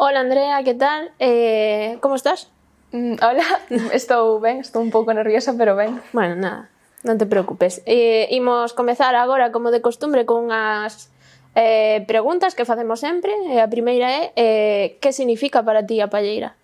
[0.00, 1.10] Hola Andrea, que tal?
[1.18, 2.48] Eh, como estás?
[2.92, 3.42] Mm, hola,
[3.92, 5.98] estou ben, estou un pouco nerviosa, pero ben.
[6.14, 6.70] Bueno, nada,
[7.02, 7.82] non te preocupes.
[7.82, 11.10] Eh, imos comezar agora, como de costumbre, con as
[11.58, 13.34] eh, preguntas que facemos sempre.
[13.50, 16.54] E a primeira é, eh, que significa para ti a palleira?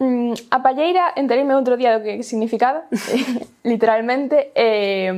[0.00, 2.88] Mm, a palleira, entereime outro día do que significaba,
[3.68, 5.12] literalmente, é,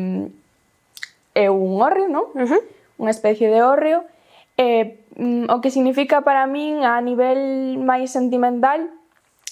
[1.38, 2.34] eh, é un hórreo, non?
[2.34, 2.62] Uh -huh.
[2.98, 4.02] Unha especie de hórreo,
[4.58, 8.86] eh, Mm, o que significa para min a nivel máis sentimental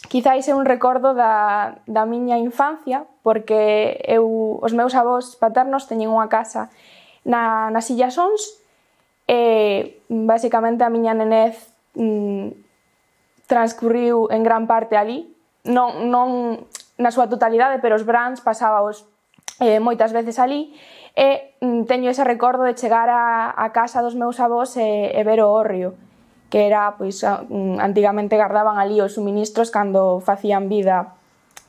[0.07, 6.15] quizáis é un recordo da, da miña infancia, porque eu, os meus avós paternos teñen
[6.15, 6.71] unha casa
[7.27, 8.63] na, nas Illas Ons,
[9.27, 11.59] e basicamente a miña nenez
[11.99, 12.55] mm,
[13.51, 15.27] transcurriu en gran parte ali,
[15.67, 16.63] non, non
[16.95, 19.03] na súa totalidade, pero os brans pasábaos
[19.61, 20.75] eh, moitas veces ali,
[21.17, 25.21] e mm, teño ese recordo de chegar a, a casa dos meus avós e, e
[25.25, 25.97] ver o orrio,
[26.51, 31.17] que era, pois, mm, antigamente gardaban ali os suministros cando facían vida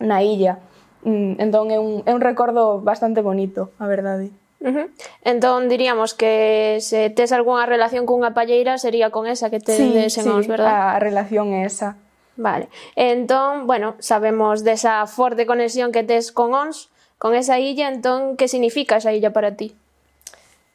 [0.04, 0.60] na illa.
[1.08, 4.36] Mm, entón é un, é un recordo bastante bonito, a verdade.
[4.60, 4.88] Uh -huh.
[5.24, 9.94] Entón diríamos que se tes algunha relación cunha palleira sería con esa que te sí,
[9.94, 10.98] desenons, sí, verdad?
[10.98, 11.96] a relación é esa.
[12.38, 12.70] Vale.
[12.96, 18.48] Entón, bueno, sabemos desa forte conexión que tes con ONS, Con esa illa, entón, que
[18.48, 19.74] significa esa illa para ti?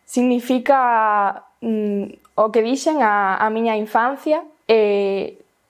[0.04, 5.26] Significa mm, o que dixen a, a miña infancia e eh,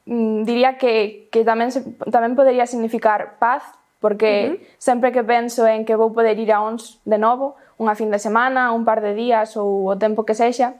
[0.08, 3.62] mm, diría que, que tamén, se, tamén podería significar paz
[4.02, 4.60] porque uh -huh.
[4.82, 8.18] sempre que penso en que vou poder ir a ons de novo, unha fin de
[8.18, 10.74] semana, un par de días ou o tempo que sexa,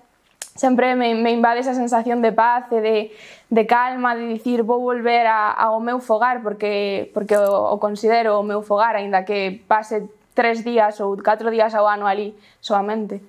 [0.55, 2.97] sempre me, me invade esa sensación de paz e de,
[3.49, 8.39] de calma, de dicir vou volver a, ao meu fogar porque, porque o, o considero
[8.39, 13.21] o meu fogar, aínda que pase tres días ou catro días ao ano ali solamente.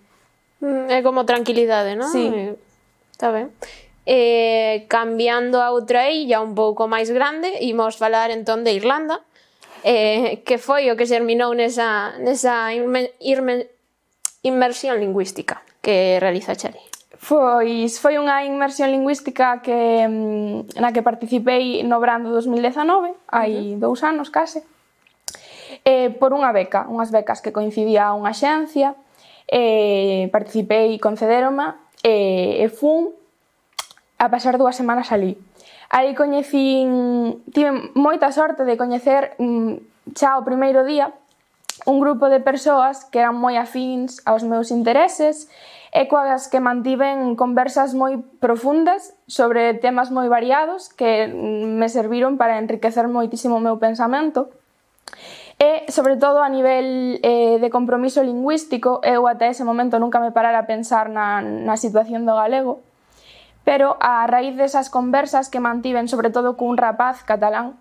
[0.64, 2.08] Mm, é como tranquilidade, non?
[2.12, 2.28] Sí.
[2.28, 2.56] Eh,
[3.12, 3.52] está ben.
[4.04, 9.24] Eh, cambiando a outra illa un pouco máis grande, imos falar entón de Irlanda,
[9.84, 13.68] eh, que foi o que xerminou nesa, nesa inme, irme,
[14.44, 16.93] inmersión lingüística que realiza Xali.
[17.14, 23.78] Foi, foi unha inmersión lingüística que mm, na que participei no brando 2019, hai uh
[23.78, 23.80] -huh.
[23.80, 24.66] dous anos case,
[25.86, 28.98] eh, por unha beca, unhas becas que coincidía a unha xencia,
[29.46, 33.14] eh, participei, concederoma eh, e fun
[34.18, 35.38] a pasar dúas semanas alí.
[35.94, 41.14] Aí coñecín, tive moita sorte de coñecer mm, xa o primeiro día
[41.86, 45.50] un grupo de persoas que eran moi afíns aos meus intereses
[45.94, 52.58] e coas que mantiven conversas moi profundas sobre temas moi variados que me serviron para
[52.58, 54.50] enriquecer moitísimo o meu pensamento.
[55.62, 60.34] E, sobre todo, a nivel eh, de compromiso lingüístico, eu até ese momento nunca me
[60.34, 62.82] parara a pensar na, na situación do galego,
[63.62, 67.78] pero a raíz desas conversas que mantiven, sobre todo cun rapaz catalán,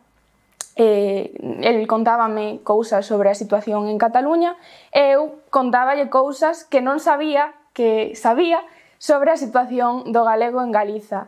[0.77, 1.33] eh,
[1.65, 4.61] el contábame cousas sobre a situación en Cataluña,
[4.93, 8.61] e eu contáballe cousas que non sabía que sabía
[9.03, 11.27] sobre a situación do galego en Galiza.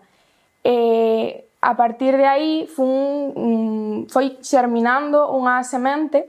[0.62, 6.28] E a partir de aí fun, mm, foi xerminando unha semente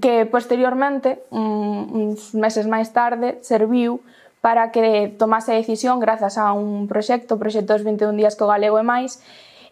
[0.00, 4.00] que posteriormente, mm, uns meses máis tarde, serviu
[4.38, 8.46] para que tomase a decisión grazas a un proxecto, o proxecto dos 21 días co
[8.46, 9.18] galego e máis,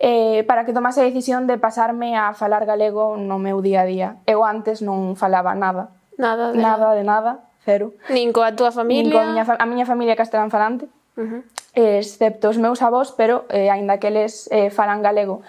[0.00, 3.88] eh, para que tomase a decisión de pasarme a falar galego no meu día a
[3.88, 4.08] día.
[4.24, 5.92] Eu antes non falaba nada.
[6.16, 6.96] Nada de nada.
[6.96, 7.94] De nada cero.
[8.10, 9.02] Nin coa túa familia?
[9.02, 10.86] Nin coa miña, a miña familia castelán falante,
[11.16, 11.42] uh -huh.
[11.74, 15.42] excepto os meus avós, pero eh, aínda que eles eh, falan galego.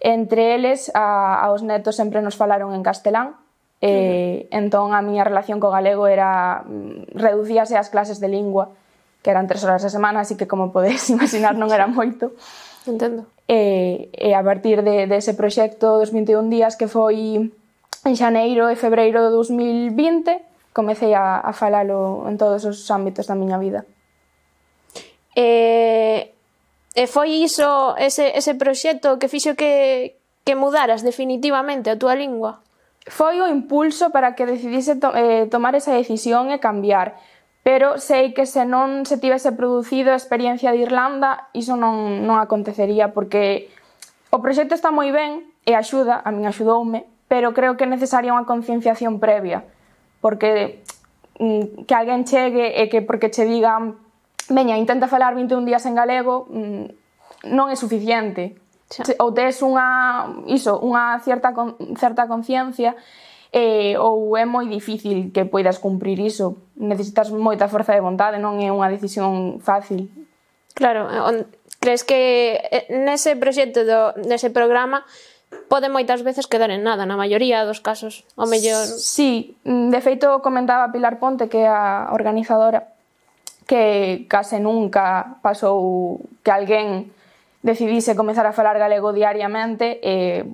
[0.00, 3.34] Entre eles, a, aos netos sempre nos falaron en castelán,
[3.82, 4.58] eh, uh -huh.
[4.62, 8.70] entón a miña relación co galego era mm, reducíase ás clases de lingua,
[9.26, 12.32] que eran tres horas a semana, así que como podedes imaginar non era moito.
[12.86, 13.26] Entendo.
[13.50, 17.50] E, e a partir de, de ese proxecto dos 21 días que foi
[18.06, 23.32] en xaneiro e febreiro de 2020, comecei a, a falalo en todos os ámbitos da
[23.32, 23.88] miña vida.
[25.32, 26.36] E,
[26.92, 32.60] e foi iso, ese, ese proxecto que fixo que, que mudaras definitivamente a túa lingua?
[33.08, 37.16] Foi o impulso para que decidise to, eh, tomar esa decisión e cambiar,
[37.64, 42.36] pero sei que se non se tivese producido a experiencia de Irlanda, iso non, non
[42.36, 43.72] acontecería, porque
[44.28, 48.36] o proxecto está moi ben e axuda, a min axudoume, pero creo que é necesaria
[48.36, 49.64] unha concienciación previa
[50.20, 50.82] porque
[51.38, 54.00] mm, que alguén chegue e que porque che digan
[54.48, 56.86] veña, intenta falar 21 días en galego mm,
[57.50, 58.58] non é suficiente.
[58.86, 59.02] Xa.
[59.18, 62.94] ou tes unha iso, unha cierta con, certa conciencia
[63.50, 66.70] eh, ou é moi difícil que poidas cumprir iso.
[66.78, 70.06] Necesitas moita forza de vontade non é unha decisión fácil.
[70.76, 71.50] Claro, on,
[71.82, 75.02] crees que eh, nese proxecto do, nese programa
[75.68, 78.86] pode moitas veces quedar en nada, na maioría dos casos, o mellor...
[78.86, 82.94] Sí, de feito comentaba Pilar Ponte, que é a organizadora,
[83.66, 87.10] que case nunca pasou que alguén
[87.66, 90.46] decidise comezar a falar galego diariamente e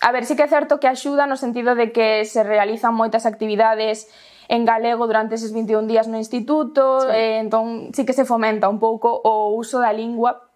[0.00, 3.28] a ver, sí que é certo que axuda no sentido de que se realizan moitas
[3.28, 4.08] actividades
[4.48, 7.12] en galego durante eses 21 días no instituto, sí.
[7.12, 10.48] e entón sí que se fomenta un pouco o uso da lingua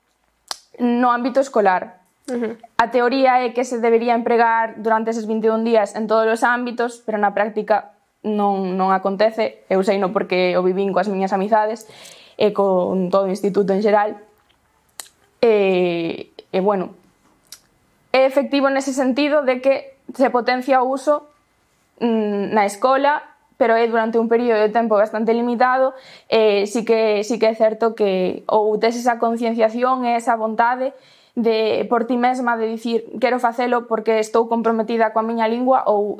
[0.80, 2.00] no ámbito escolar.
[2.28, 2.54] Uh -huh.
[2.76, 7.02] A teoría é que se debería empregar durante eses 21 días en todos os ámbitos,
[7.04, 9.64] pero na práctica non, non acontece.
[9.72, 11.88] Eu sei no porque o vivín coas miñas amizades
[12.36, 14.20] e con todo o instituto en xeral.
[15.40, 16.94] E, e bueno,
[18.12, 21.28] é efectivo nese sentido de que se potencia o uso
[22.00, 23.22] mm, na escola
[23.58, 25.92] pero é durante un período de tempo bastante limitado,
[26.30, 30.94] eh, sí, que, sí que é certo que ou tes esa concienciación e esa vontade
[31.38, 36.18] de por ti mesma de dicir quero facelo porque estou comprometida coa miña lingua ou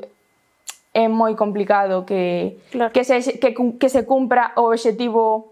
[0.95, 2.95] é moi complicado que claro.
[2.95, 5.51] que se que, que se cumpra o obxectivo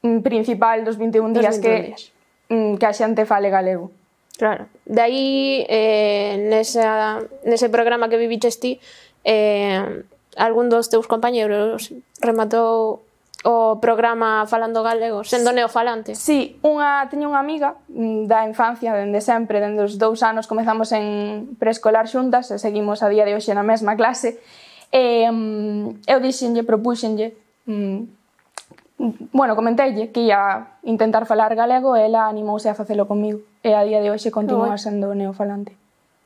[0.00, 2.02] mm, principal dos 21 días 21 que días.
[2.48, 3.92] Mm, que a xente fale galego.
[4.40, 4.72] Claro.
[4.88, 8.80] De aí eh, nesa, nese programa que viviches ti
[9.20, 9.84] eh,
[10.40, 11.92] algún dos teus compañeros
[12.24, 13.04] rematou
[13.44, 16.18] o programa Falando Galego, sendo neofalante.
[16.18, 20.90] Sí, unha, teño unha amiga mm, da infancia, dende sempre, dende os dous anos comezamos
[20.90, 24.42] en preescolar xuntas e seguimos a día de hoxe na mesma clase.
[24.90, 27.38] E, um, eu dixenlle, propuxenlle,
[27.70, 28.10] um,
[29.30, 33.38] bueno, comenteille que ia intentar falar galego e ela animouse a facelo comigo.
[33.62, 35.78] E a día de hoxe continúa sendo neofalante.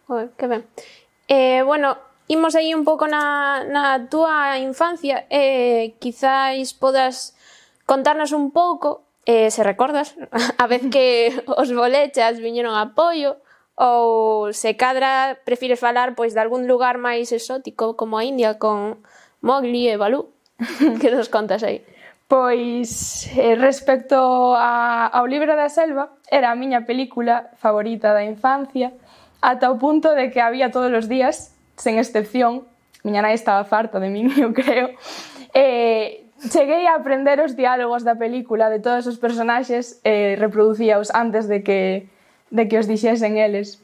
[0.09, 0.65] Oi, que ben.
[1.29, 7.37] Eh, bueno, imos aí un pouco na, na túa infancia, eh, quizáis podas
[7.85, 10.17] contarnos un pouco, eh, se recordas,
[10.59, 13.37] a vez que os bolechas viñeron a apoio,
[13.77, 19.05] ou se cadra prefires falar pois de algún lugar máis exótico como a India con
[19.45, 20.33] Mowgli e Balú.
[21.01, 21.85] que nos contas aí?
[22.29, 28.97] Pois, eh, respecto a, ao libro da selva, era a miña película favorita da infancia,
[29.45, 32.65] ata o punto de que había todos os días sen excepción,
[33.05, 34.95] miña nai estaba farta de min, eu creo,
[35.55, 41.47] eh, cheguei a aprender os diálogos da película de todos os personaxes e reproducíaos antes
[41.47, 42.09] de que,
[42.51, 43.79] de que os dixesen eles.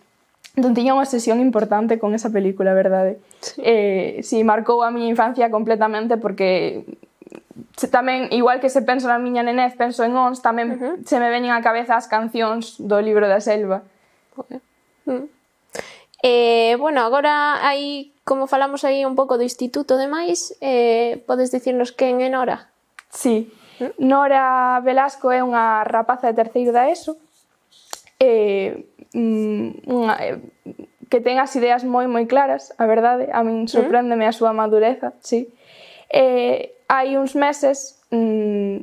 [0.58, 3.22] Entón, tiña unha sesión importante con esa película, verdade?
[3.38, 3.62] Sí.
[3.62, 6.82] Eh, si, sí, marcou a miña infancia completamente porque
[7.90, 10.94] tamén, igual que se penso na miña nenez, penso en Ons, tamén uh -huh.
[11.06, 13.86] se me veñen á cabeza as cancións do libro da selva.
[14.34, 14.58] Okay.
[15.06, 15.30] Mm.
[16.22, 21.94] Eh, bueno, agora aí, como falamos aí un pouco do instituto demais, eh, podes dicirnos
[21.94, 22.66] quen é Nora?
[23.10, 23.52] Sí,
[23.98, 27.14] Nora Velasco é unha rapaza de terceiro da ESO,
[28.18, 28.82] eh,
[29.14, 30.42] mm, unha, eh,
[31.06, 33.70] que ten as ideas moi moi claras, a verdade, a min mm.
[33.70, 35.46] sorpréndeme a súa madureza, sí.
[36.10, 38.82] Eh, hai uns meses mm,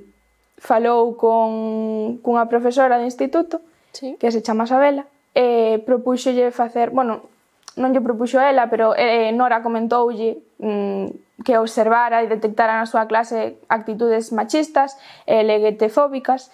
[0.56, 3.60] falou con cunha profesora do instituto,
[3.92, 4.16] sí.
[4.16, 5.04] que se chama Sabela,
[5.36, 7.28] eh, propúxolle facer, bueno,
[7.76, 13.04] non lle propuxo ela, pero eh, Nora comentoulle mm, que observara e detectara na súa
[13.12, 14.96] clase actitudes machistas
[15.28, 16.48] e eh, leguetefóbicas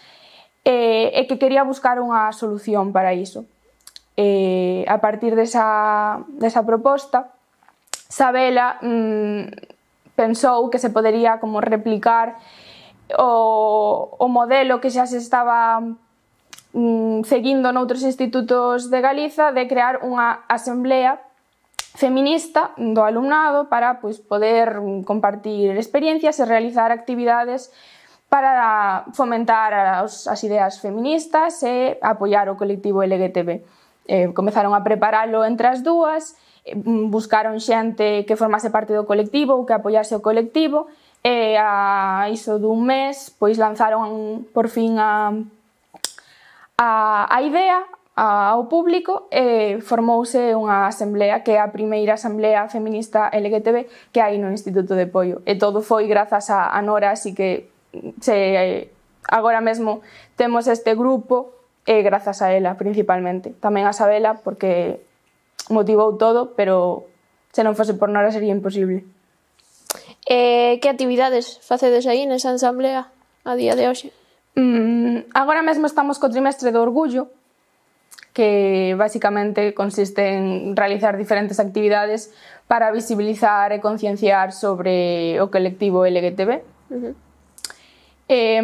[0.65, 3.45] eh, e que quería buscar unha solución para iso.
[4.17, 7.29] Eh, a partir desa, desa proposta,
[8.09, 12.41] Sabela mm, pensou que se podería como replicar
[13.13, 15.79] o, o modelo que xa se estaba
[16.73, 21.19] mm, seguindo noutros institutos de Galiza, de crear unha asamblea
[21.95, 27.71] feminista do alumnado para pois, poder mm, compartir experiencias e realizar actividades
[28.31, 33.59] para fomentar as, as ideas feministas e apoiar o colectivo LGTB.
[34.07, 39.03] Eh, comezaron a preparalo entre as dúas, eh, mm, buscaron xente que formase parte do
[39.03, 40.87] colectivo ou que apoiase o colectivo
[41.21, 45.35] e a iso dun mes pois lanzaron por fin a
[46.81, 47.85] a, a idea
[48.15, 54.17] a, ao público e formouse unha asamblea que é a primeira asamblea feminista LGTB que
[54.17, 55.45] hai no Instituto de Pollo.
[55.45, 58.89] E todo foi grazas a, a Nora, así que mm, se,
[59.29, 60.01] agora mesmo
[60.33, 61.53] temos este grupo
[61.85, 63.53] e grazas a ela principalmente.
[63.61, 65.05] Tamén a Sabela porque
[65.69, 67.05] motivou todo, pero
[67.53, 69.05] se non fose por Nora sería imposible.
[70.25, 73.13] Eh, que actividades facedes aí nesa asamblea
[73.45, 74.09] a día de hoxe?
[74.55, 77.31] Mm, agora mesmo estamos co trimestre do orgullo,
[78.33, 82.31] que basicamente consiste en realizar diferentes actividades
[82.67, 86.51] para visibilizar e concienciar sobre o colectivo LGTB.
[86.91, 87.13] Uh -huh.
[88.31, 88.63] Eh,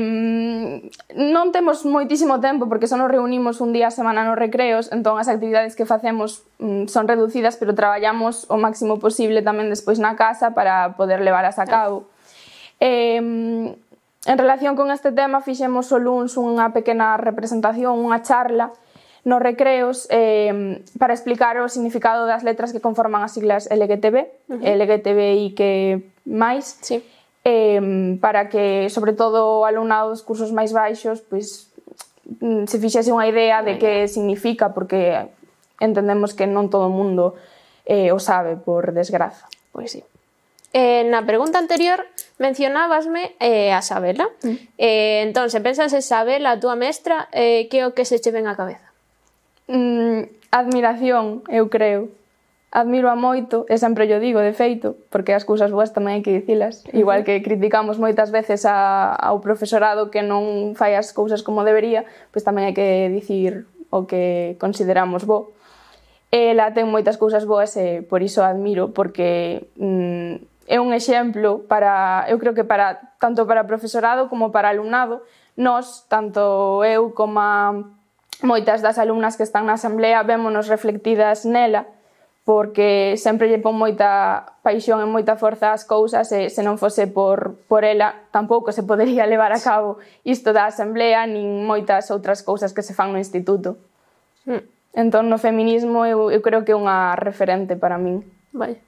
[1.20, 5.20] non temos moitísimo tempo porque só nos reunimos un día a semana nos recreos, entón
[5.20, 10.16] as actividades que facemos mm, son reducidas, pero traballamos o máximo posible tamén despois na
[10.16, 11.98] casa para poder levarlas a cabo.
[11.98, 12.16] Uh -huh.
[12.80, 13.76] Eh,
[14.26, 18.74] En relación con este tema fixemos o luns unha pequena representación, unha charla
[19.28, 24.56] nos recreos eh, para explicar o significado das letras que conforman as siglas LGTB, uh
[24.56, 24.64] -huh.
[24.64, 25.72] LGTBI que
[26.24, 27.04] máis, sí.
[27.44, 31.68] eh, para que, sobre todo, o alumnado dos cursos máis baixos pois,
[32.40, 35.28] se fixese unha idea de que significa, porque
[35.80, 37.36] entendemos que non todo o mundo
[37.84, 39.48] eh, o sabe, por desgraza.
[39.72, 40.04] Pois sí.
[40.72, 42.04] Eh, na pregunta anterior
[42.38, 44.30] Mencionabasme eh, a Sabela.
[44.44, 44.56] Mm.
[44.78, 48.22] Eh, entón, se pensas en Sabela, a túa mestra, eh, que é o que se
[48.22, 48.94] che ven á cabeza?
[49.66, 52.14] Mm, admiración, eu creo.
[52.70, 56.22] Admiro a moito, e sempre yo digo, de feito, porque as cousas boas tamén hai
[56.22, 56.86] que dicilas.
[56.94, 62.06] Igual que criticamos moitas veces a, ao profesorado que non fai as cousas como debería,
[62.30, 65.58] pois tamén hai que dicir o que consideramos bo.
[66.30, 72.28] Ela ten moitas cousas boas e por iso admiro, porque mm, é un exemplo para,
[72.28, 75.24] eu creo que para tanto para profesorado como para alumnado,
[75.56, 77.96] nós, tanto eu como
[78.44, 81.88] moitas das alumnas que están na asamblea, vémonos reflectidas nela,
[82.48, 87.04] porque sempre lle pon moita paixón e moita forza ás cousas e se non fose
[87.12, 92.48] por, por ela tampouco se podería levar a cabo isto da asamblea nin moitas outras
[92.48, 93.76] cousas que se fan no instituto.
[94.48, 94.64] Mm.
[94.96, 98.24] Entón, no feminismo eu, eu creo que é unha referente para min.
[98.56, 98.87] Vale.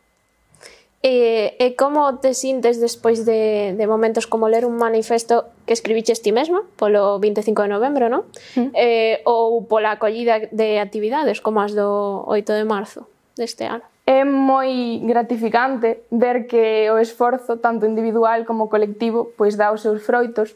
[1.01, 6.19] E, e como te sintes despois de, de momentos como ler un manifesto que escribiches
[6.19, 8.27] ti mesma polo 25 de novembro, non?
[8.59, 8.75] Mm.
[8.75, 13.07] Eh, ou pola acollida de actividades como as do 8 de marzo
[13.39, 13.87] deste ano?
[14.03, 20.03] É moi gratificante ver que o esforzo tanto individual como colectivo pois dá os seus
[20.03, 20.51] froitos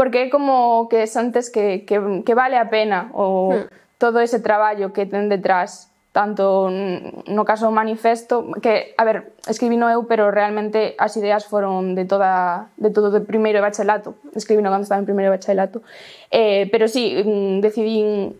[0.00, 4.00] porque é como que antes que, que, que vale a pena o mm.
[4.00, 9.84] todo ese traballo que ten detrás tanto no caso do manifesto, que, a ver, escribino
[9.92, 14.16] eu, pero realmente as ideas foron de toda de todo de primeiro de bacharelato.
[14.32, 15.84] Escribino cando estaba en primeiro de.
[16.32, 17.20] Eh, pero sí,
[17.60, 18.32] decidín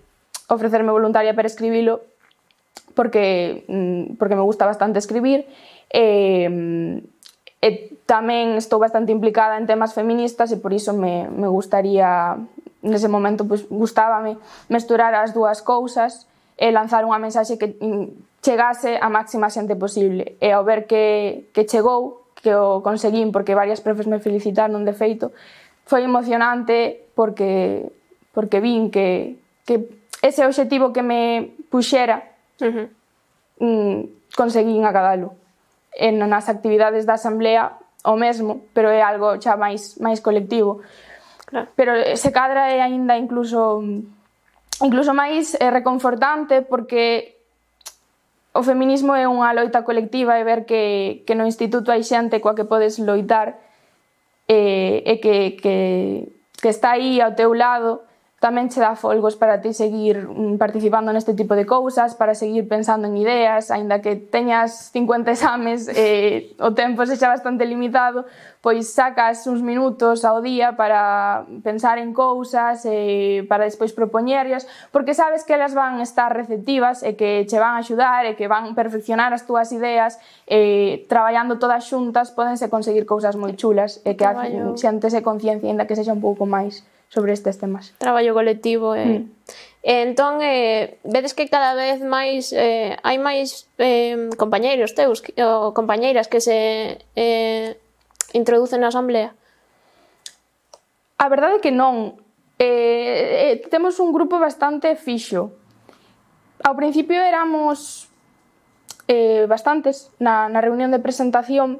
[0.49, 2.01] ofrecerme voluntaria para escribilo
[2.97, 3.69] porque
[4.17, 5.45] porque me gusta bastante escribir
[5.93, 6.49] eh,
[7.61, 7.71] e
[8.09, 12.41] tamén estou bastante implicada en temas feministas e por iso me, me gustaría
[12.81, 14.41] nese momento pues, gustábame
[14.73, 16.25] mesturar as dúas cousas
[16.57, 20.41] e lanzar unha mensaxe que mm, chegase a máxima xente posible.
[20.41, 24.97] E ao ver que, que chegou, que o conseguín, porque varias profes me felicitaron de
[24.97, 25.37] feito,
[25.85, 27.93] foi emocionante porque,
[28.33, 29.37] porque vin que,
[29.69, 32.89] que ese obxectivo que me puxera uh -huh.
[33.57, 34.01] Mm,
[34.37, 35.33] conseguín acadalo.
[35.97, 40.85] En nas actividades da asamblea o mesmo, pero é algo xa máis, máis colectivo.
[41.49, 41.67] Claro.
[41.75, 44.16] Pero se cadra é aínda incluso mm,
[44.83, 47.37] incluso máis eh, reconfortante porque
[48.57, 52.57] o feminismo é unha loita colectiva e ver que, que no instituto hai xente coa
[52.57, 53.61] que podes loitar
[54.49, 55.77] eh, e que, que,
[56.57, 58.05] que está aí ao teu lado
[58.37, 62.69] tamén che dá folgos para ti seguir mm, participando neste tipo de cousas, para seguir
[62.69, 67.65] pensando en ideas, aínda que teñas 50 exames e eh, o tempo se xa bastante
[67.65, 68.29] limitado,
[68.61, 74.69] pois sacas uns minutos ao día para pensar en cousas e eh, para despois propoñerlas,
[74.93, 78.53] porque sabes que elas van estar receptivas e que che van a axudar e que
[78.53, 84.05] van perfeccionar as túas ideas e eh, traballando todas xuntas podense conseguir cousas moi chulas
[84.05, 84.37] e que a
[84.77, 86.85] xente se conciencia, aínda que sexa un pouco máis
[87.17, 87.97] sobre estes temas.
[87.97, 89.01] Traballo colectivo e...
[89.01, 89.07] Eh.
[89.09, 89.25] Mm.
[89.89, 96.27] Entón, eh, vedes que cada vez máis eh, hai máis eh, compañeiros teus ou compañeiras
[96.27, 97.79] que se eh,
[98.35, 99.33] introducen na asamblea?
[101.17, 102.19] A verdade é que non.
[102.59, 105.55] Eh, eh, temos un grupo bastante fixo.
[106.67, 108.11] Ao principio éramos
[109.07, 111.79] eh, bastantes na, na reunión de presentación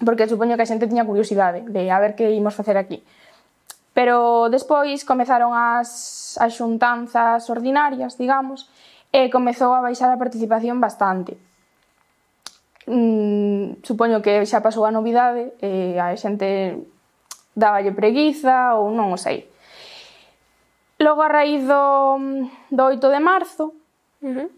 [0.00, 3.04] porque supoño que a xente tiña curiosidade de a ver que imos facer aquí.
[3.98, 8.70] Pero despois comezaron as, as xuntanzas ordinarias, digamos,
[9.10, 11.34] e comezou a baixar a participación bastante.
[12.86, 16.78] Mm, supoño que xa pasou a novidade e a xente
[17.58, 19.50] dáballe preguiza ou non o sei.
[21.02, 21.82] Logo a raíz do,
[22.70, 23.74] do 8 de marzo
[24.22, 24.48] uh -huh.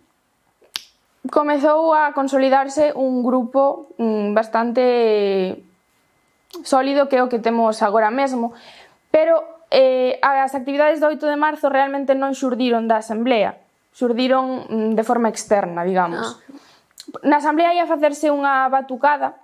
[1.32, 4.84] comezou a consolidarse un grupo mm, bastante
[6.64, 8.52] sólido que é o que temos agora mesmo
[9.10, 13.58] Pero eh, as actividades do 8 de marzo realmente non xurdiron da Asamblea,
[13.94, 16.22] xurdiron mm, de forma externa, digamos.
[16.22, 17.26] Ah.
[17.26, 19.38] Na Asamblea ia facerse unha batucada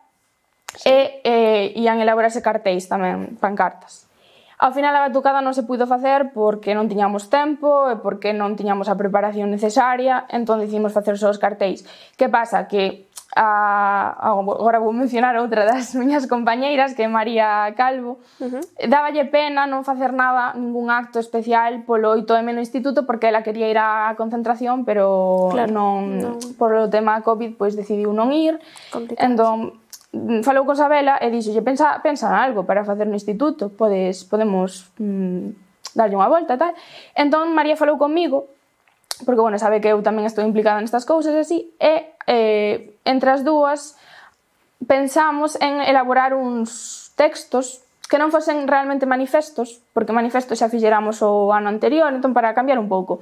[0.74, 0.90] sí.
[0.90, 4.06] e eh, ian elaborarse cartéis tamén, pancartas.
[4.56, 8.56] Ao final a batucada non se puido facer porque non tiñamos tempo e porque non
[8.56, 11.84] tiñamos a preparación necesaria, entón decidimos facer só os cartéis.
[12.16, 12.64] Que pasa?
[12.64, 18.62] Que a, agora vou mencionar outra das miñas compañeiras que é María Calvo uh -huh.
[18.86, 23.66] dáballe pena non facer nada ningún acto especial polo 8M no instituto porque ela quería
[23.66, 28.62] ir á concentración pero claro, non, non por o tema COVID pois decidiu non ir
[28.94, 29.26] Complicado.
[29.26, 29.56] entón
[30.14, 34.88] mm, falou con Sabela e dixolle pensa, pensa algo para facer no instituto podes, podemos
[35.02, 36.72] mm, darlle unha volta e tal
[37.18, 38.48] entón María falou comigo
[39.24, 43.30] porque, bueno, sabe que eu tamén estou implicada nestas cousas e así, e eh, entre
[43.30, 43.94] as dúas
[44.86, 51.50] pensamos en elaborar uns textos que non fosen realmente manifestos, porque manifestos xa fixeramos o
[51.50, 53.18] ano anterior, entón para cambiar un pouco.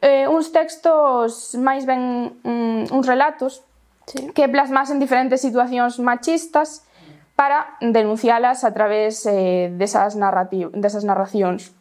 [0.00, 3.60] Eh, uns textos máis ben mm, uns relatos
[4.08, 4.32] sí.
[4.32, 6.88] que plasmasen diferentes situacións machistas
[7.36, 11.76] para denuncialas a través eh, desas, desas narracións.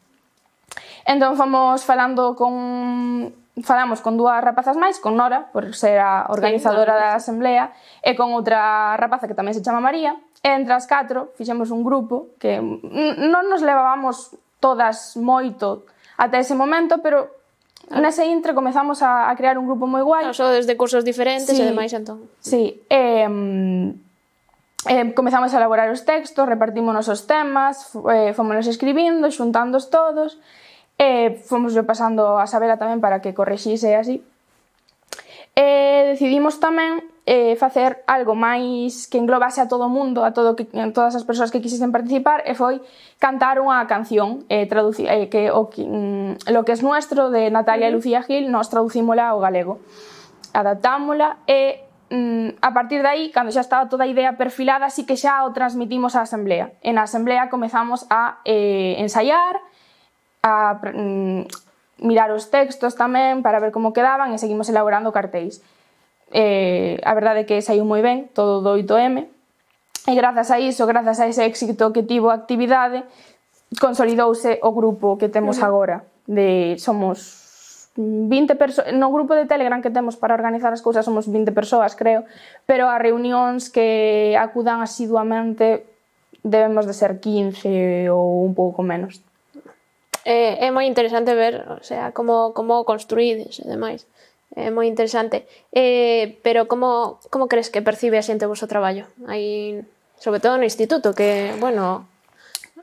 [1.07, 6.95] Entón fomos falando con falamos con dúas rapazas máis, con Nora, por ser a organizadora
[6.95, 11.35] da asamblea, e con outra rapaza que tamén se chama María, e entre as catro
[11.35, 15.83] fixemos un grupo que non nos levábamos todas moito
[16.15, 17.27] ata ese momento, pero
[17.85, 17.99] claro.
[17.99, 20.31] nese intre comezamos a, a crear un grupo moi guai.
[20.31, 22.31] Claro, só desde cursos diferentes sí, e demais entón.
[22.39, 23.27] Sí, e,
[24.87, 30.39] eh, comezamos a elaborar os textos, repartimos os temas, eh, fomos escribindo, xuntándos todos,
[31.01, 34.21] E fomos pasando a Sabela tamén para que correxise así.
[35.57, 40.53] E decidimos tamén eh, facer algo máis que englobase a todo o mundo, a todo
[40.53, 42.85] que, a todas as persoas que quisesen participar, e foi
[43.17, 47.49] cantar unha canción, eh, traduci, eh, que o que, mm, lo que es nuestro, de
[47.49, 49.81] Natalia e Lucía Gil, nós traducímola ao galego.
[50.53, 51.81] Adaptámola e
[52.13, 55.43] mm, a partir de aí, cando xa estaba toda a idea perfilada, así que xa
[55.43, 56.77] o transmitimos á Asamblea.
[56.85, 59.57] En a Asamblea comezamos a eh, ensaiar,
[60.41, 61.45] a mm,
[62.01, 65.61] mirar os textos tamén para ver como quedaban e seguimos elaborando cartéis.
[66.33, 69.29] Eh, a verdade é que saiu moi ben, todo do 8M,
[70.07, 73.05] e grazas a iso, grazas a ese éxito que tivo a actividade,
[73.77, 76.03] consolidouse o grupo que temos agora.
[76.25, 81.27] De, somos 20 persoas, no grupo de Telegram que temos para organizar as cousas somos
[81.29, 82.25] 20 persoas, creo,
[82.65, 85.85] pero as reunións que acudan asiduamente
[86.41, 89.21] debemos de ser 15 ou un pouco menos
[90.25, 94.05] é, é moi interesante ver, o sea, como como construídes e demais.
[94.55, 95.47] É moi interesante.
[95.71, 99.07] Eh, pero como como crees que percibe a xente o vosso traballo?
[99.25, 99.81] Aí
[100.19, 102.05] sobre todo no instituto que, bueno,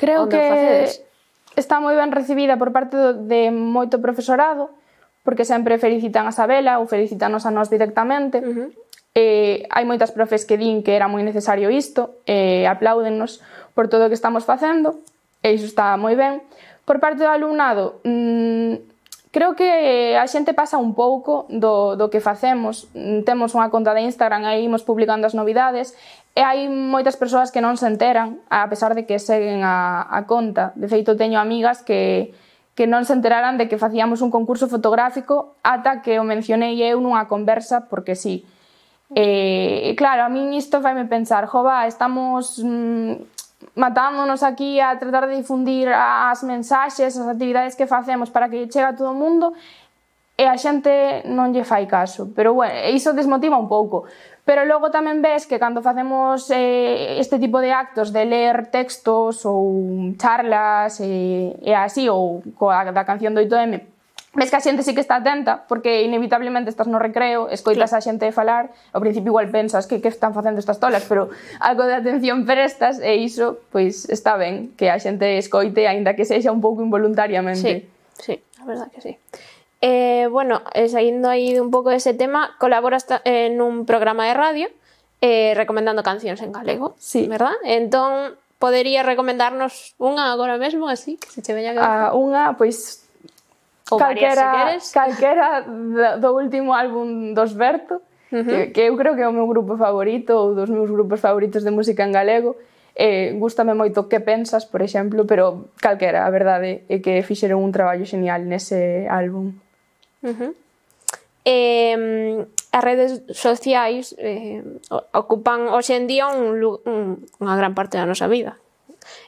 [0.00, 0.88] creo que
[1.54, 4.72] está moi ben recibida por parte de moito profesorado,
[5.22, 8.38] porque sempre felicitan a Sabela ou felicitanos a nós directamente.
[8.40, 12.70] Uh -huh eh, hai moitas profes que din que era moi necesario isto, e eh,
[12.70, 13.42] apláudennos
[13.74, 15.02] por todo o que estamos facendo,
[15.42, 16.38] e iso está moi ben,
[16.88, 18.80] Por parte do alumnado, mmm,
[19.28, 22.88] creo que a xente pasa un pouco do, do que facemos.
[22.96, 25.92] Mm, temos unha conta de Instagram, aí imos publicando as novidades,
[26.32, 30.24] e hai moitas persoas que non se enteran, a pesar de que seguen a, a
[30.24, 30.72] conta.
[30.80, 32.32] De feito, teño amigas que,
[32.72, 36.96] que non se enteraran de que facíamos un concurso fotográfico ata que o mencionei eu
[37.04, 38.48] nunha conversa porque sí.
[39.12, 43.37] E, claro, a min isto faime pensar, jova, estamos mm,
[43.74, 48.86] matándonos aquí a tratar de difundir as mensaxes, as actividades que facemos para que chegue
[48.86, 49.52] a todo o mundo
[50.38, 52.30] e a xente non lle fai caso.
[52.30, 54.06] Pero bueno, iso desmotiva un pouco.
[54.46, 59.42] Pero logo tamén ves que cando facemos eh, este tipo de actos de ler textos
[59.42, 63.97] ou charlas e, e así, ou coa da canción do 8M,
[64.38, 68.00] ves que a xente sí que está atenta, porque inevitablemente estás no recreo, escoitas claro.
[68.00, 71.84] a xente falar, ao principio igual pensas que que están facendo estas tolas, pero algo
[71.84, 76.54] de atención prestas e iso, pois está ben que a xente escoite, aínda que sexa
[76.54, 77.90] un pouco involuntariamente.
[78.16, 79.12] Sí, sí, a verdade que sí.
[79.80, 84.66] Eh, bueno, eh, saindo aí un pouco dese tema, colaboras en un programa de radio
[85.20, 87.26] eh, recomendando cancións en galego, sí.
[87.26, 87.54] verdad?
[87.62, 91.82] Entón, podería recomendarnos unha agora mesmo, así, que se che veña que...
[91.82, 93.06] Ah, unha, pois,
[93.90, 95.48] Ou calquera, calquera
[96.20, 98.44] do último álbum dos Berto, uh -huh.
[98.44, 101.64] que, que eu creo que é o meu grupo favorito ou dos meus grupos favoritos
[101.64, 102.56] de música en galego.
[102.98, 107.70] Eh, gústame moito que pensas, por exemplo, pero calquera, a verdade, é que fixeron un
[107.70, 109.54] traballo genial nese álbum.
[110.22, 110.52] Uh -huh.
[111.46, 114.60] eh, as redes sociais eh,
[115.14, 118.60] ocupan hoxe en día un, un, unha gran parte da nosa vida.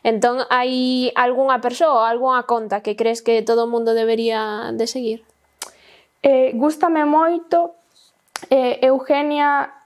[0.03, 4.87] Entón, hai algunha persoa ou algunha conta que crees que todo o mundo debería de
[4.87, 5.25] seguir?
[6.23, 7.77] Eh, gústame moito.
[8.49, 9.77] Eh, Eugenia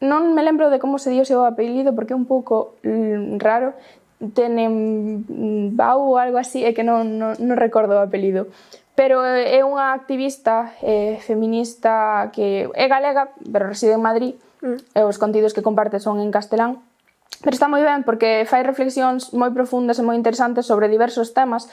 [0.00, 3.40] non me lembro de como se dio o seu apelido porque é un pouco mm,
[3.40, 3.72] raro.
[4.16, 8.48] Tenenbau mm, ou algo así é que non, non, non recordo o apelido.
[8.96, 14.36] Pero eh, é unha activista eh, feminista que é galega pero reside en Madrid.
[14.62, 14.80] Mm.
[14.96, 16.80] e os contidos que comparte son en castelán
[17.42, 21.68] pero está moi ben porque fai reflexións moi profundas e moi interesantes sobre diversos temas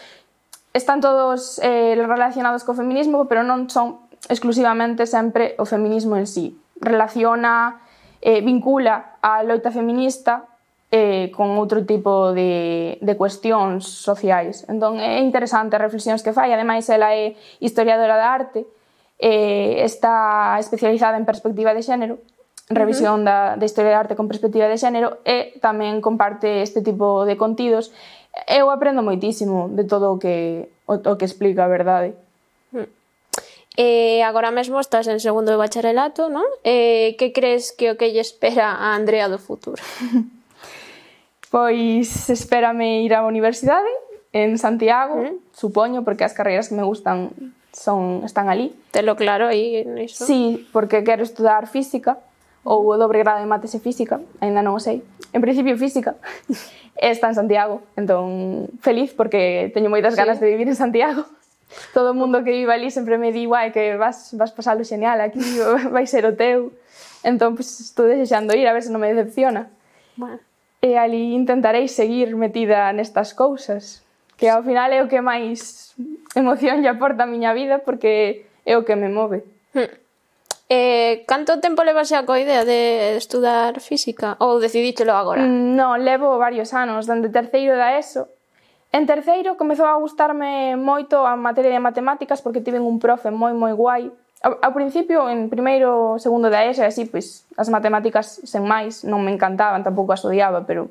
[0.73, 6.57] están todos eh, relacionados co feminismo, pero non son exclusivamente sempre o feminismo en sí.
[6.81, 7.79] Relaciona,
[8.19, 10.49] eh, vincula a loita feminista
[10.89, 14.65] eh, con outro tipo de, de cuestións sociais.
[14.65, 16.49] Entón, é interesante as reflexións que fai.
[16.49, 18.65] Ademais, ela é historiadora da arte,
[19.21, 22.17] eh, está especializada en perspectiva de xénero
[22.75, 23.55] revisión uh -huh.
[23.55, 27.38] da, da historia da arte con perspectiva de xénero e tamén comparte este tipo de
[27.38, 27.93] contidos.
[28.49, 32.17] Eu aprendo moitísimo de todo o que, o, o que explica, a verdade.
[32.73, 32.88] Uh hmm.
[33.77, 34.21] -huh.
[34.25, 36.45] Agora mesmo estás en segundo de bacharelato, non?
[36.63, 39.81] Eh, que crees que o que lle espera a Andrea do futuro?
[41.53, 43.89] pois espérame ir á universidade
[44.33, 45.53] en Santiago, mm.
[45.53, 47.29] supoño, porque as carreiras que me gustan
[47.73, 48.73] son están ali.
[48.91, 50.25] Te lo claro aí niso?
[50.25, 52.17] Sí, porque quero estudar física
[52.63, 55.04] ou o dobre grado de mates e física, aínda non o sei.
[55.36, 56.15] En principio física.
[56.95, 60.19] Está en Santiago, entón feliz porque teño moitas sí.
[60.19, 61.26] ganas de vivir en Santiago.
[61.91, 65.19] Todo o mundo que vive ali sempre me di, "Guai, que vas vas pasalo genial
[65.19, 65.41] aquí,
[65.95, 66.71] vai ser o teu."
[67.23, 69.71] Entón, pois, pues, estou desexando ir a ver se non me decepciona.
[70.15, 70.39] Bueno.
[70.84, 74.04] E ali intentarei seguir metida nestas cousas,
[74.36, 75.95] que ao final é o que máis
[76.36, 79.47] emoción lle aporta a miña vida porque é o que me move.
[79.71, 80.02] Hmm.
[80.75, 84.33] Eh, canto tempo levase a coa idea de estudar física?
[84.41, 85.45] Ou decidíchelo agora?
[85.45, 88.25] Mm, non, levo varios anos, dende terceiro da ESO.
[88.89, 93.53] En terceiro comezou a gustarme moito a materia de matemáticas porque tiven un profe moi
[93.53, 94.09] moi guai.
[94.41, 99.21] Ao, ao principio, en primeiro, segundo da ESO, así, pois, as matemáticas sen máis, non
[99.21, 100.89] me encantaban, tampouco as odiaba, pero...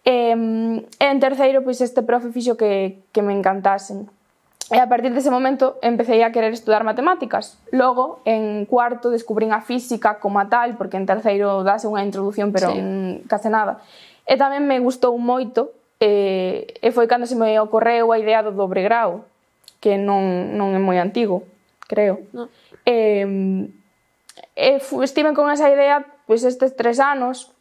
[0.00, 4.08] Eh, en terceiro, pois, este profe fixo que, que me encantasen.
[4.68, 7.56] E a partir dese momento empecé a querer estudar matemáticas.
[7.72, 12.52] Logo, en cuarto, descubrín a física como a tal, porque en terceiro dase unha introducción,
[12.52, 12.80] pero sí.
[13.32, 13.80] case nada.
[14.28, 18.52] E tamén me gustou moito, e, e foi cando se me ocorreu a idea do
[18.52, 19.24] dobre grau,
[19.80, 21.48] que non, non é moi antigo,
[21.88, 22.28] creo.
[22.36, 22.52] No.
[22.84, 23.24] E,
[24.52, 24.68] e
[25.00, 27.56] estive con esa idea pois estes tres anos,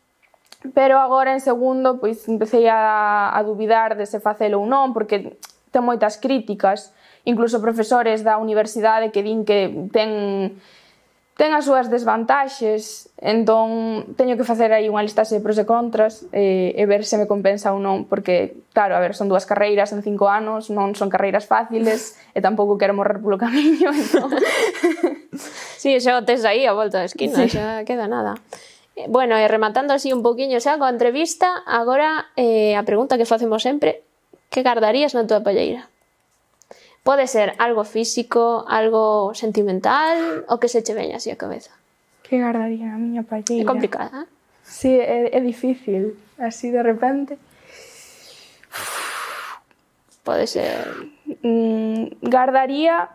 [0.75, 5.39] pero agora en segundo pois empecé a, a dubidar de se facelo ou non, porque
[5.71, 6.91] ten moitas críticas
[7.27, 10.55] incluso profesores da universidade que din que ten
[11.37, 16.25] ten as súas desvantaxes, entón teño que facer aí unha listaxe de pros e contras
[16.33, 19.93] e, e ver se me compensa ou non, porque, claro, a ver, son dúas carreiras
[19.93, 24.33] en cinco anos, non son carreiras fáciles e tampouco quero morrer polo camiño, entón...
[25.81, 27.53] sí, xa o tes aí a volta da esquina, sí.
[27.53, 28.33] xa queda nada.
[28.97, 33.29] Eh, bueno, e rematando así un poquinho xa coa entrevista, agora eh, a pregunta que
[33.29, 34.01] facemos sempre,
[34.49, 35.85] que gardarías na tua palleira?
[37.07, 41.71] Pode ser algo físico, algo sentimental, o que se che veña así a cabeza.
[42.19, 43.63] Que gardaría a miña palleira.
[43.63, 44.11] É complicada.
[44.11, 44.25] ¿eh?
[44.67, 47.39] Sí, é, é difícil, así de repente.
[50.27, 50.83] Pode ser...
[51.47, 53.07] Mm, gardaría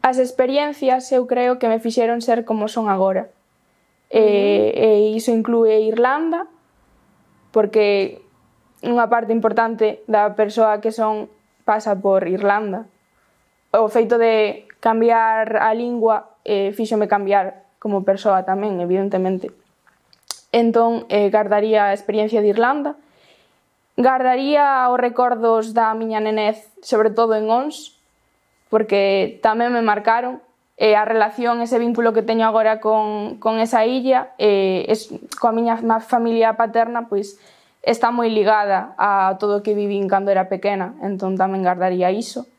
[0.00, 3.28] as experiencias, eu creo, que me fixeron ser como son agora.
[4.08, 4.16] Mm.
[4.16, 4.24] E,
[4.80, 6.48] e iso inclúe Irlanda,
[7.52, 8.24] porque
[8.80, 11.28] unha parte importante da persoa que son
[11.66, 12.86] pasa por Irlanda.
[13.74, 19.50] O feito de cambiar a lingua eh, fíxome cambiar como persoa tamén, evidentemente.
[20.54, 22.94] Entón, eh, guardaría a experiencia de Irlanda,
[23.98, 27.98] guardaría os recordos da miña nenez, sobre todo en Ons,
[28.70, 30.40] porque tamén me marcaron
[30.76, 35.08] e a relación, ese vínculo que teño agora con, con esa illa, e, es,
[35.40, 37.40] coa miña familia paterna, pois
[37.86, 42.50] está moi ligada a todo o que vivín cando era pequena, entón tamén guardaría iso.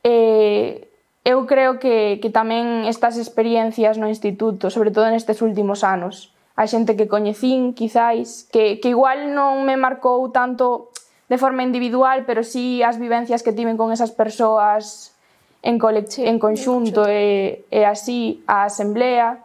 [0.00, 0.88] E
[1.20, 6.64] eu creo que, que tamén estas experiencias no instituto, sobre todo nestes últimos anos, a
[6.64, 10.88] xente que coñecín, quizáis, que, que igual non me marcou tanto
[11.28, 15.12] de forma individual, pero sí as vivencias que tiven con esas persoas
[15.60, 15.76] en,
[16.08, 19.44] sí, en conxunto e, e así a asamblea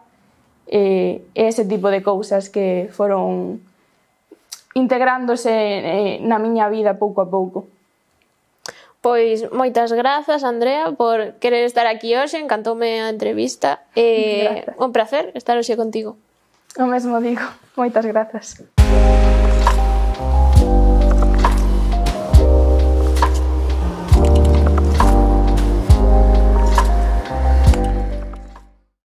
[0.64, 3.60] e, e ese tipo de cousas que foron
[4.74, 7.68] integrándose eh, na miña vida pouco a pouco.
[9.02, 13.82] Pois moitas grazas, Andrea, por querer estar aquí hoxe, encantoume a entrevista.
[13.98, 16.22] Eh, un placer estar hoxe contigo.
[16.78, 17.42] O mesmo digo,
[17.74, 18.62] moitas grazas.